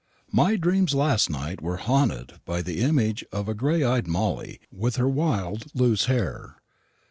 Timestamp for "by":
2.43-2.63